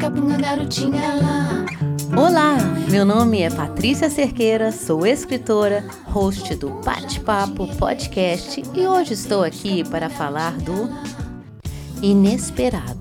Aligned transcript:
Pisca-punga, 0.00 0.36
garotinha 0.36 1.14
lá. 1.14 1.66
Olá, 2.16 2.56
meu 2.90 3.04
nome 3.04 3.42
é 3.42 3.50
Patrícia 3.50 4.10
Cerqueira, 4.10 4.72
sou 4.72 5.06
escritora, 5.06 5.84
host 6.06 6.54
do 6.56 6.70
Bate-Papo 6.84 7.66
Podcast 7.76 8.62
e 8.74 8.86
hoje 8.86 9.14
estou 9.14 9.44
aqui 9.44 9.82
para 9.88 10.08
falar 10.08 10.52
do 10.58 10.88
inesperado. 12.02 12.99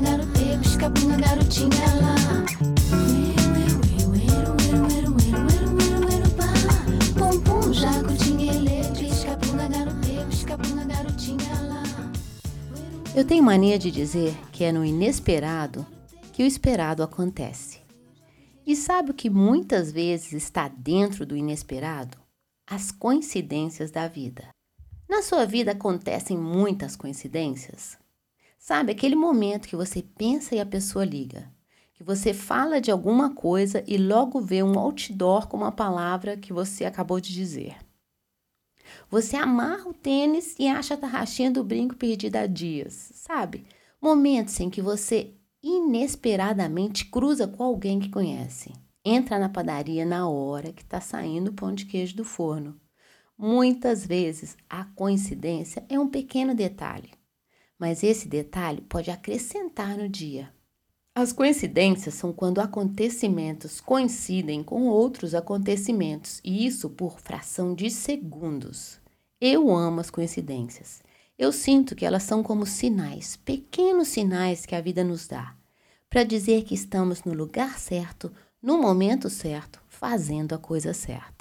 Garote, 0.00 0.58
pisca-punga, 0.60 1.20
garotinha 1.20 1.86
lá. 2.00 2.44
Eu 13.16 13.24
tenho 13.24 13.42
mania 13.42 13.78
de 13.78 13.90
dizer 13.90 14.36
que 14.52 14.64
é 14.64 14.72
no 14.72 14.84
inesperado 14.84 15.86
que 16.32 16.42
o 16.42 16.46
esperado 16.46 17.02
acontece. 17.02 17.80
E 18.66 18.74
sabe 18.74 19.12
o 19.12 19.14
que 19.14 19.30
muitas 19.30 19.92
vezes 19.92 20.32
está 20.32 20.68
dentro 20.68 21.24
do 21.24 21.36
inesperado? 21.36 22.18
As 22.68 22.90
coincidências 22.90 23.90
da 23.90 24.08
vida. 24.08 24.48
Na 25.14 25.22
sua 25.22 25.46
vida 25.46 25.70
acontecem 25.70 26.36
muitas 26.36 26.96
coincidências. 26.96 27.96
Sabe 28.58 28.90
aquele 28.90 29.14
momento 29.14 29.68
que 29.68 29.76
você 29.76 30.02
pensa 30.02 30.56
e 30.56 30.60
a 30.60 30.66
pessoa 30.66 31.04
liga, 31.04 31.48
que 31.92 32.02
você 32.02 32.34
fala 32.34 32.80
de 32.80 32.90
alguma 32.90 33.32
coisa 33.32 33.84
e 33.86 33.96
logo 33.96 34.40
vê 34.40 34.60
um 34.60 34.76
outdoor 34.76 35.46
com 35.46 35.56
uma 35.56 35.70
palavra 35.70 36.36
que 36.36 36.52
você 36.52 36.84
acabou 36.84 37.20
de 37.20 37.32
dizer. 37.32 37.76
Você 39.08 39.36
amarra 39.36 39.88
o 39.88 39.94
tênis 39.94 40.56
e 40.58 40.66
acha 40.66 40.94
a 40.94 40.98
tarraxinha 40.98 41.52
do 41.52 41.62
brinco 41.62 41.94
perdida 41.94 42.40
há 42.40 42.46
dias, 42.48 43.12
sabe? 43.14 43.64
Momentos 44.02 44.58
em 44.58 44.68
que 44.68 44.82
você 44.82 45.32
inesperadamente 45.62 47.04
cruza 47.04 47.46
com 47.46 47.62
alguém 47.62 48.00
que 48.00 48.10
conhece. 48.10 48.72
Entra 49.04 49.38
na 49.38 49.48
padaria 49.48 50.04
na 50.04 50.28
hora 50.28 50.72
que 50.72 50.82
está 50.82 51.00
saindo 51.00 51.52
o 51.52 51.54
pão 51.54 51.72
de 51.72 51.86
queijo 51.86 52.16
do 52.16 52.24
forno. 52.24 52.80
Muitas 53.36 54.06
vezes 54.06 54.56
a 54.70 54.84
coincidência 54.84 55.84
é 55.88 55.98
um 55.98 56.08
pequeno 56.08 56.54
detalhe, 56.54 57.10
mas 57.78 58.02
esse 58.04 58.28
detalhe 58.28 58.80
pode 58.82 59.10
acrescentar 59.10 59.98
no 59.98 60.08
dia. 60.08 60.52
As 61.16 61.32
coincidências 61.32 62.14
são 62.14 62.32
quando 62.32 62.60
acontecimentos 62.60 63.80
coincidem 63.80 64.62
com 64.62 64.86
outros 64.86 65.34
acontecimentos, 65.34 66.40
e 66.44 66.66
isso 66.66 66.90
por 66.90 67.20
fração 67.20 67.74
de 67.74 67.90
segundos. 67.90 69.00
Eu 69.40 69.70
amo 69.70 70.00
as 70.00 70.10
coincidências. 70.10 71.02
Eu 71.36 71.50
sinto 71.52 71.96
que 71.96 72.06
elas 72.06 72.22
são 72.22 72.42
como 72.42 72.64
sinais, 72.64 73.36
pequenos 73.36 74.08
sinais 74.08 74.64
que 74.64 74.74
a 74.74 74.80
vida 74.80 75.02
nos 75.02 75.26
dá, 75.26 75.56
para 76.08 76.22
dizer 76.22 76.62
que 76.62 76.74
estamos 76.74 77.24
no 77.24 77.32
lugar 77.32 77.78
certo, 77.78 78.32
no 78.62 78.80
momento 78.80 79.28
certo, 79.28 79.82
fazendo 79.88 80.54
a 80.54 80.58
coisa 80.58 80.94
certa. 80.94 81.33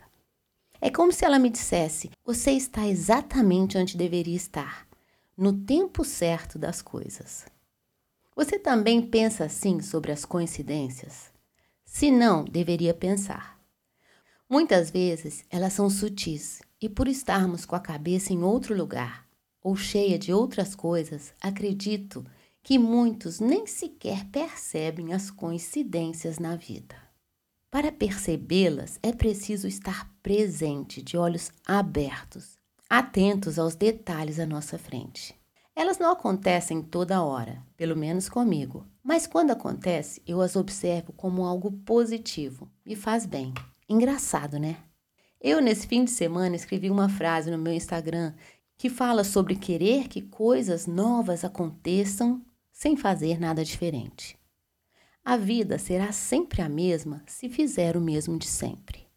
É 0.85 0.89
como 0.89 1.13
se 1.13 1.23
ela 1.23 1.39
me 1.39 1.49
dissesse: 1.49 2.11
você 2.25 2.51
está 2.51 2.85
exatamente 2.85 3.77
onde 3.77 3.95
deveria 3.95 4.35
estar, 4.35 4.85
no 5.37 5.53
tempo 5.53 6.03
certo 6.03 6.59
das 6.59 6.81
coisas. 6.81 7.45
Você 8.35 8.59
também 8.59 9.01
pensa 9.01 9.45
assim 9.45 9.79
sobre 9.79 10.11
as 10.11 10.25
coincidências? 10.25 11.31
Se 11.85 12.11
não, 12.11 12.43
deveria 12.43 12.93
pensar. 12.93 13.57
Muitas 14.49 14.91
vezes 14.91 15.45
elas 15.49 15.71
são 15.71 15.89
sutis 15.89 16.61
e, 16.81 16.89
por 16.89 17.07
estarmos 17.07 17.65
com 17.65 17.77
a 17.77 17.79
cabeça 17.79 18.33
em 18.33 18.43
outro 18.43 18.75
lugar 18.75 19.25
ou 19.63 19.77
cheia 19.77 20.19
de 20.19 20.33
outras 20.33 20.75
coisas, 20.75 21.33
acredito 21.39 22.25
que 22.61 22.77
muitos 22.77 23.39
nem 23.39 23.65
sequer 23.65 24.25
percebem 24.25 25.13
as 25.13 25.31
coincidências 25.31 26.39
na 26.39 26.57
vida. 26.57 27.02
Para 27.73 27.91
percebê-las, 27.91 28.99
é 29.01 29.11
preciso 29.11 29.67
estar 29.67 30.07
presente, 30.21 31.01
de 31.01 31.17
olhos 31.17 31.51
abertos, 31.65 32.55
atentos 32.87 33.57
aos 33.57 33.73
detalhes 33.73 34.37
à 34.37 34.45
nossa 34.45 34.77
frente. 34.77 35.33
Elas 35.75 35.97
não 35.97 36.11
acontecem 36.11 36.83
toda 36.83 37.23
hora, 37.23 37.65
pelo 37.75 37.97
menos 37.97 38.29
comigo, 38.29 38.85
mas 39.03 39.25
quando 39.25 39.49
acontece, 39.49 40.21
eu 40.27 40.39
as 40.39 40.55
observo 40.55 41.13
como 41.13 41.45
algo 41.45 41.71
positivo, 41.71 42.69
me 42.85 42.95
faz 42.95 43.25
bem. 43.25 43.51
Engraçado, 43.89 44.59
né? 44.59 44.77
Eu, 45.41 45.59
nesse 45.59 45.87
fim 45.87 46.05
de 46.05 46.11
semana, 46.11 46.55
escrevi 46.55 46.91
uma 46.91 47.09
frase 47.09 47.49
no 47.49 47.57
meu 47.57 47.73
Instagram 47.73 48.35
que 48.77 48.87
fala 48.87 49.23
sobre 49.23 49.55
querer 49.55 50.09
que 50.09 50.21
coisas 50.21 50.85
novas 50.85 51.43
aconteçam 51.43 52.39
sem 52.71 52.95
fazer 52.95 53.39
nada 53.39 53.65
diferente. 53.65 54.37
A 55.25 55.37
vida 55.37 55.79
será 55.79 56.11
sempre 56.11 56.61
a 56.61 56.67
mesma 56.67 57.23
se 57.25 57.47
fizer 57.47 57.95
o 57.95 58.01
mesmo 58.01 58.37
de 58.37 58.45
sempre. 58.45 59.07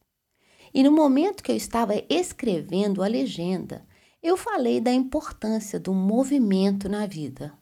E 0.72 0.82
no 0.84 0.92
momento 0.92 1.42
que 1.42 1.50
eu 1.50 1.56
estava 1.56 1.94
escrevendo 2.08 3.02
a 3.02 3.08
legenda, 3.08 3.84
eu 4.22 4.36
falei 4.36 4.80
da 4.80 4.92
importância 4.92 5.80
do 5.80 5.92
movimento 5.92 6.88
na 6.88 7.06
vida. 7.06 7.52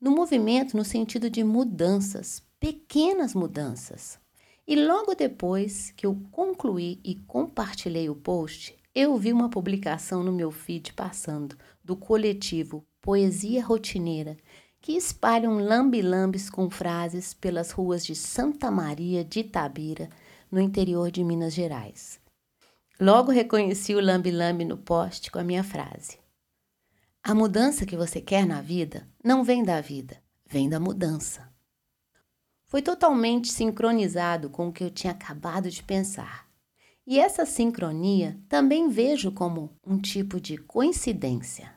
No 0.00 0.10
movimento, 0.10 0.76
no 0.76 0.84
sentido 0.84 1.30
de 1.30 1.44
mudanças, 1.44 2.42
pequenas 2.58 3.32
mudanças. 3.32 4.18
E 4.66 4.74
logo 4.74 5.14
depois 5.14 5.92
que 5.92 6.04
eu 6.04 6.16
concluí 6.32 7.00
e 7.04 7.14
compartilhei 7.14 8.08
o 8.08 8.16
post, 8.16 8.76
eu 8.92 9.16
vi 9.16 9.32
uma 9.32 9.48
publicação 9.48 10.24
no 10.24 10.32
meu 10.32 10.50
feed 10.50 10.92
passando 10.94 11.56
do 11.82 11.94
coletivo 11.94 12.84
Poesia 13.00 13.62
Rotineira, 13.62 14.36
que 14.84 14.92
espalham 14.92 15.56
lambe-lambes 15.56 16.50
com 16.50 16.68
frases 16.68 17.32
pelas 17.32 17.70
ruas 17.70 18.04
de 18.04 18.14
Santa 18.14 18.70
Maria 18.70 19.24
de 19.24 19.40
Itabira, 19.40 20.10
no 20.52 20.60
interior 20.60 21.10
de 21.10 21.24
Minas 21.24 21.54
Gerais. 21.54 22.20
Logo 23.00 23.32
reconheci 23.32 23.94
o 23.94 24.00
lambe-lambe 24.00 24.62
no 24.62 24.76
poste 24.76 25.30
com 25.30 25.38
a 25.38 25.42
minha 25.42 25.64
frase. 25.64 26.18
A 27.22 27.34
mudança 27.34 27.86
que 27.86 27.96
você 27.96 28.20
quer 28.20 28.46
na 28.46 28.60
vida 28.60 29.08
não 29.24 29.42
vem 29.42 29.64
da 29.64 29.80
vida, 29.80 30.22
vem 30.44 30.68
da 30.68 30.78
mudança. 30.78 31.50
Foi 32.66 32.82
totalmente 32.82 33.50
sincronizado 33.50 34.50
com 34.50 34.68
o 34.68 34.72
que 34.72 34.84
eu 34.84 34.90
tinha 34.90 35.14
acabado 35.14 35.70
de 35.70 35.82
pensar. 35.82 36.46
E 37.06 37.18
essa 37.18 37.46
sincronia 37.46 38.38
também 38.50 38.90
vejo 38.90 39.32
como 39.32 39.70
um 39.82 39.98
tipo 39.98 40.38
de 40.38 40.58
coincidência. 40.58 41.72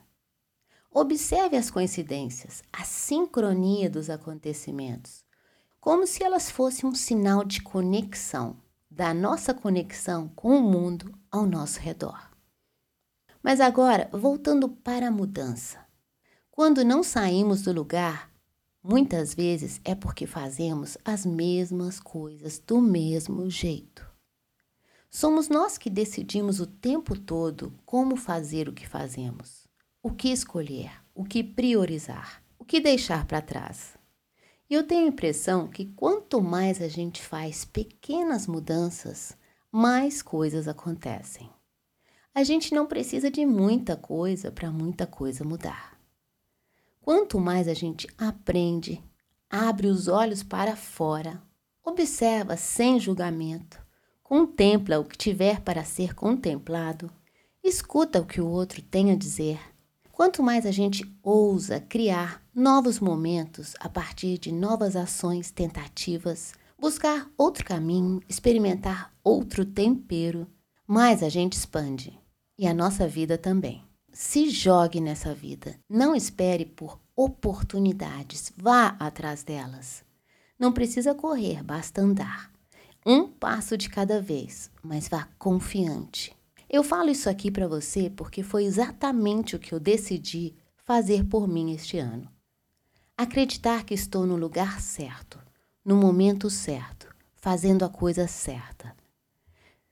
Observe 1.00 1.56
as 1.56 1.70
coincidências, 1.70 2.60
a 2.72 2.82
sincronia 2.82 3.88
dos 3.88 4.10
acontecimentos, 4.10 5.24
como 5.80 6.08
se 6.08 6.24
elas 6.24 6.50
fossem 6.50 6.90
um 6.90 6.92
sinal 6.92 7.44
de 7.44 7.62
conexão, 7.62 8.56
da 8.90 9.14
nossa 9.14 9.54
conexão 9.54 10.26
com 10.34 10.58
o 10.58 10.60
mundo 10.60 11.16
ao 11.30 11.46
nosso 11.46 11.78
redor. 11.78 12.28
Mas 13.40 13.60
agora, 13.60 14.10
voltando 14.12 14.68
para 14.68 15.06
a 15.06 15.10
mudança. 15.12 15.78
Quando 16.50 16.84
não 16.84 17.04
saímos 17.04 17.62
do 17.62 17.72
lugar, 17.72 18.28
muitas 18.82 19.32
vezes 19.32 19.80
é 19.84 19.94
porque 19.94 20.26
fazemos 20.26 20.98
as 21.04 21.24
mesmas 21.24 22.00
coisas 22.00 22.58
do 22.58 22.80
mesmo 22.80 23.48
jeito. 23.48 24.04
Somos 25.08 25.48
nós 25.48 25.78
que 25.78 25.88
decidimos 25.88 26.58
o 26.58 26.66
tempo 26.66 27.16
todo 27.16 27.72
como 27.86 28.16
fazer 28.16 28.68
o 28.68 28.72
que 28.72 28.84
fazemos 28.84 29.67
o 30.00 30.12
que 30.12 30.28
escolher, 30.28 30.92
o 31.14 31.24
que 31.24 31.42
priorizar, 31.42 32.42
o 32.58 32.64
que 32.64 32.80
deixar 32.80 33.26
para 33.26 33.42
trás. 33.42 33.96
E 34.70 34.74
eu 34.74 34.86
tenho 34.86 35.06
a 35.06 35.08
impressão 35.08 35.66
que 35.66 35.86
quanto 35.86 36.40
mais 36.40 36.80
a 36.80 36.88
gente 36.88 37.20
faz 37.20 37.64
pequenas 37.64 38.46
mudanças, 38.46 39.36
mais 39.72 40.22
coisas 40.22 40.68
acontecem. 40.68 41.50
A 42.34 42.44
gente 42.44 42.72
não 42.72 42.86
precisa 42.86 43.30
de 43.30 43.44
muita 43.44 43.96
coisa 43.96 44.52
para 44.52 44.70
muita 44.70 45.06
coisa 45.06 45.44
mudar. 45.44 45.98
Quanto 47.00 47.40
mais 47.40 47.66
a 47.66 47.74
gente 47.74 48.06
aprende, 48.16 49.02
abre 49.50 49.88
os 49.88 50.06
olhos 50.06 50.44
para 50.44 50.76
fora, 50.76 51.42
observa 51.84 52.56
sem 52.56 53.00
julgamento, 53.00 53.84
contempla 54.22 55.00
o 55.00 55.04
que 55.04 55.18
tiver 55.18 55.60
para 55.60 55.84
ser 55.84 56.14
contemplado, 56.14 57.10
escuta 57.64 58.20
o 58.20 58.26
que 58.26 58.40
o 58.40 58.46
outro 58.46 58.80
tem 58.80 59.10
a 59.10 59.16
dizer 59.16 59.58
Quanto 60.18 60.42
mais 60.42 60.66
a 60.66 60.72
gente 60.72 61.08
ousa 61.22 61.78
criar 61.78 62.42
novos 62.52 62.98
momentos 62.98 63.76
a 63.78 63.88
partir 63.88 64.36
de 64.36 64.50
novas 64.50 64.96
ações, 64.96 65.52
tentativas, 65.52 66.54
buscar 66.76 67.30
outro 67.38 67.64
caminho, 67.64 68.20
experimentar 68.28 69.14
outro 69.22 69.64
tempero, 69.64 70.44
mais 70.84 71.22
a 71.22 71.28
gente 71.28 71.52
expande. 71.52 72.18
E 72.58 72.66
a 72.66 72.74
nossa 72.74 73.06
vida 73.06 73.38
também. 73.38 73.84
Se 74.12 74.50
jogue 74.50 75.00
nessa 75.00 75.32
vida. 75.32 75.78
Não 75.88 76.16
espere 76.16 76.64
por 76.64 76.98
oportunidades. 77.14 78.52
Vá 78.56 78.96
atrás 78.98 79.44
delas. 79.44 80.02
Não 80.58 80.72
precisa 80.72 81.14
correr, 81.14 81.62
basta 81.62 82.02
andar. 82.02 82.50
um 83.06 83.28
passo 83.28 83.78
de 83.78 83.88
cada 83.88 84.20
vez, 84.20 84.68
mas 84.82 85.06
vá 85.06 85.28
confiante. 85.38 86.36
Eu 86.70 86.84
falo 86.84 87.08
isso 87.08 87.30
aqui 87.30 87.50
para 87.50 87.66
você 87.66 88.10
porque 88.10 88.42
foi 88.42 88.64
exatamente 88.64 89.56
o 89.56 89.58
que 89.58 89.72
eu 89.72 89.80
decidi 89.80 90.54
fazer 90.84 91.24
por 91.24 91.48
mim 91.48 91.72
este 91.72 91.98
ano. 91.98 92.30
Acreditar 93.16 93.84
que 93.84 93.94
estou 93.94 94.26
no 94.26 94.36
lugar 94.36 94.80
certo, 94.80 95.40
no 95.82 95.96
momento 95.96 96.50
certo, 96.50 97.08
fazendo 97.34 97.86
a 97.86 97.88
coisa 97.88 98.26
certa. 98.28 98.94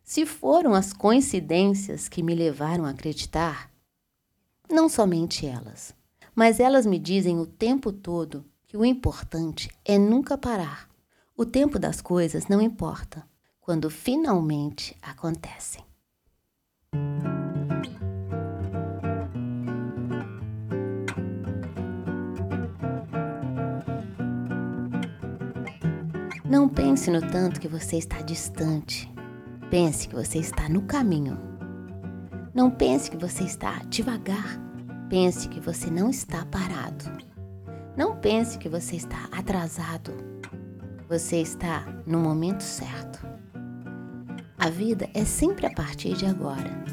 Se 0.04 0.26
foram 0.26 0.74
as 0.74 0.92
coincidências 0.92 2.08
que 2.08 2.22
me 2.22 2.34
levaram 2.34 2.84
a 2.84 2.90
acreditar, 2.90 3.70
não 4.70 4.88
somente 4.88 5.46
elas, 5.46 5.94
mas 6.34 6.60
elas 6.60 6.84
me 6.84 6.98
dizem 6.98 7.40
o 7.40 7.46
tempo 7.46 7.90
todo 7.90 8.44
que 8.66 8.76
o 8.76 8.84
importante 8.84 9.70
é 9.82 9.96
nunca 9.96 10.36
parar. 10.36 10.88
O 11.34 11.46
tempo 11.46 11.78
das 11.78 12.02
coisas 12.02 12.48
não 12.48 12.60
importa 12.60 13.26
quando 13.60 13.88
finalmente 13.88 14.94
acontecem. 15.00 15.85
Não 26.48 26.68
pense 26.68 27.10
no 27.10 27.20
tanto 27.20 27.60
que 27.60 27.68
você 27.68 27.96
está 27.96 28.22
distante. 28.22 29.12
Pense 29.68 30.08
que 30.08 30.14
você 30.14 30.38
está 30.38 30.68
no 30.68 30.82
caminho. 30.82 31.38
Não 32.54 32.70
pense 32.70 33.10
que 33.10 33.16
você 33.16 33.44
está 33.44 33.80
devagar. 33.90 34.58
Pense 35.10 35.48
que 35.48 35.60
você 35.60 35.90
não 35.90 36.08
está 36.08 36.46
parado. 36.46 37.04
Não 37.96 38.16
pense 38.16 38.58
que 38.58 38.68
você 38.68 38.96
está 38.96 39.28
atrasado. 39.32 40.12
Você 41.08 41.42
está 41.42 41.84
no 42.06 42.20
momento 42.20 42.62
certo. 42.62 43.35
A 44.66 44.68
vida 44.68 45.08
é 45.14 45.24
sempre 45.24 45.64
a 45.64 45.70
partir 45.70 46.16
de 46.16 46.26
agora. 46.26 46.84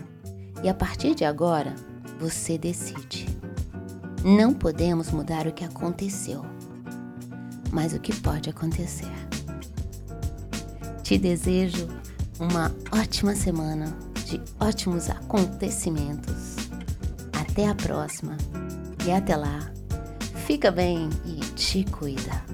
E 0.62 0.70
a 0.70 0.76
partir 0.76 1.16
de 1.16 1.26
agora, 1.26 1.74
você 2.20 2.56
decide. 2.56 3.26
Não 4.24 4.54
podemos 4.54 5.10
mudar 5.10 5.48
o 5.48 5.52
que 5.52 5.64
aconteceu, 5.66 6.46
mas 7.72 7.92
o 7.92 8.00
que 8.00 8.16
pode 8.16 8.48
acontecer. 8.48 9.10
Te 11.02 11.18
desejo 11.18 11.88
uma 12.40 12.72
ótima 12.92 13.34
semana 13.34 13.92
de 14.28 14.40
ótimos 14.60 15.10
acontecimentos. 15.10 16.58
Até 17.34 17.68
a 17.68 17.74
próxima 17.74 18.38
e 19.04 19.12
até 19.12 19.36
lá, 19.36 19.74
fica 20.46 20.70
bem 20.70 21.10
e 21.26 21.40
te 21.56 21.84
cuida. 21.86 22.53